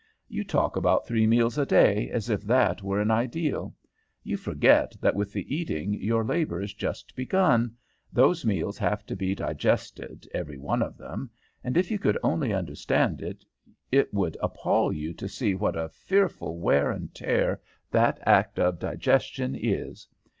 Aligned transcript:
You 0.27 0.43
talk 0.43 0.75
about 0.75 1.05
three 1.05 1.27
meals 1.27 1.59
a 1.59 1.65
day, 1.67 2.09
as 2.09 2.27
if 2.27 2.41
that 2.45 2.81
were 2.81 2.99
an 2.99 3.11
ideal; 3.11 3.75
you 4.23 4.35
forget 4.35 4.95
that 4.99 5.13
with 5.13 5.31
the 5.31 5.53
eating 5.55 5.93
your 5.93 6.23
labor 6.25 6.59
is 6.59 6.73
just 6.73 7.15
begun; 7.15 7.75
those 8.11 8.43
meals 8.43 8.79
have 8.79 9.05
to 9.05 9.15
be 9.15 9.35
digested, 9.35 10.27
every 10.33 10.57
one 10.57 10.81
of 10.81 10.99
'em, 10.99 11.29
and 11.63 11.77
if 11.77 11.91
you 11.91 11.99
could 11.99 12.17
only 12.23 12.51
understand 12.51 13.21
it, 13.21 13.45
it 13.91 14.11
would 14.11 14.37
appall 14.41 14.91
you 14.91 15.13
to 15.13 15.29
see 15.29 15.53
what 15.53 15.77
a 15.77 15.87
fearful 15.89 16.57
wear 16.59 16.89
and 16.89 17.13
tear 17.13 17.61
that 17.91 18.17
act 18.25 18.57
of 18.57 18.79
digestion 18.79 19.53
is. 19.55 20.07